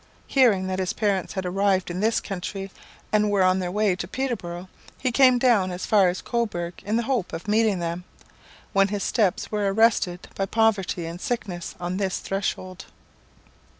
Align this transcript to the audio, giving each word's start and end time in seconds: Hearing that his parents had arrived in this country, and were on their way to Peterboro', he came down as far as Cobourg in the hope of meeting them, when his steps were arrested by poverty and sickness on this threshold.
Hearing 0.25 0.65
that 0.65 0.79
his 0.79 0.93
parents 0.93 1.33
had 1.33 1.45
arrived 1.45 1.91
in 1.91 1.99
this 1.99 2.19
country, 2.19 2.71
and 3.11 3.29
were 3.29 3.43
on 3.43 3.59
their 3.59 3.69
way 3.69 3.95
to 3.97 4.07
Peterboro', 4.07 4.67
he 4.97 5.11
came 5.11 5.37
down 5.37 5.71
as 5.71 5.85
far 5.85 6.09
as 6.09 6.23
Cobourg 6.23 6.73
in 6.83 6.95
the 6.95 7.03
hope 7.03 7.31
of 7.33 7.47
meeting 7.47 7.77
them, 7.77 8.03
when 8.73 8.87
his 8.87 9.03
steps 9.03 9.51
were 9.51 9.71
arrested 9.71 10.27
by 10.33 10.47
poverty 10.47 11.05
and 11.05 11.21
sickness 11.21 11.75
on 11.79 11.97
this 11.97 12.17
threshold. 12.17 12.85